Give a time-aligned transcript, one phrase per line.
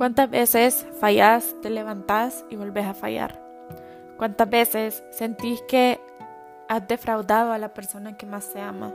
[0.00, 3.38] ¿Cuántas veces fallás, te levantás y volvés a fallar?
[4.16, 6.00] ¿Cuántas veces sentís que
[6.70, 8.94] has defraudado a la persona que más te ama?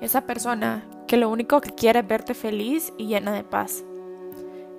[0.00, 3.84] Esa persona que lo único que quiere es verte feliz y llena de paz.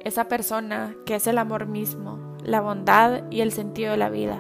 [0.02, 4.38] Esa persona que es el amor mismo, la bondad y el sentido de la vida.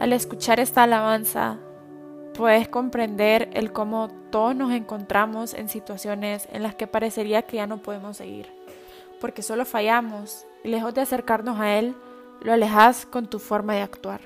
[0.00, 1.56] Al escuchar esta alabanza,
[2.34, 7.66] puedes comprender el cómo todos nos encontramos en situaciones en las que parecería que ya
[7.66, 8.61] no podemos seguir
[9.22, 11.94] porque solo fallamos y lejos de acercarnos a Él,
[12.42, 14.20] lo alejas con tu forma de actuar.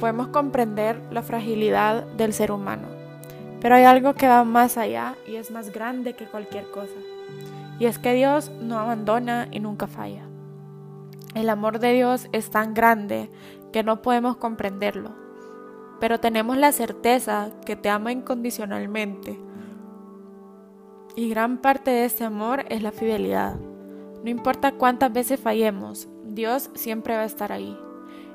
[0.00, 2.88] Podemos comprender la fragilidad del ser humano,
[3.60, 6.96] pero hay algo que va más allá y es más grande que cualquier cosa.
[7.78, 10.24] Y es que Dios no abandona y nunca falla.
[11.36, 13.30] El amor de Dios es tan grande
[13.72, 15.12] que no podemos comprenderlo,
[16.00, 19.38] pero tenemos la certeza que te ama incondicionalmente
[21.16, 23.56] y gran parte de ese amor es la fidelidad.
[24.22, 27.76] No importa cuántas veces fallemos, Dios siempre va a estar ahí.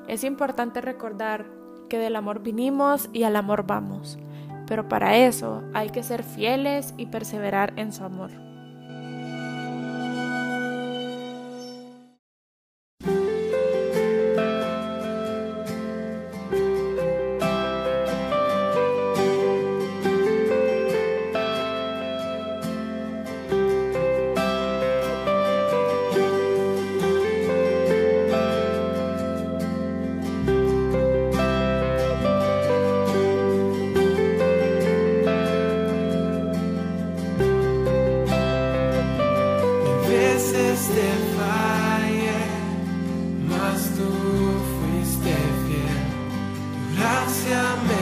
[0.08, 1.46] Es importante recordar
[1.88, 4.18] que del amor vinimos y al amor vamos,
[4.66, 8.30] pero para eso hay que ser fieles y perseverar en su amor.
[47.44, 47.93] gracia me